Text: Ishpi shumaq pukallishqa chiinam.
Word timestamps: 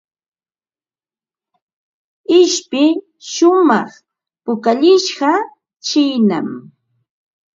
Ishpi 2.39 2.83
shumaq 3.33 3.89
pukallishqa 4.43 5.31
chiinam. 5.85 6.49